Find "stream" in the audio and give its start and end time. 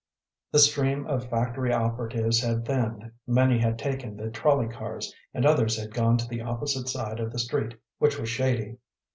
0.57-1.05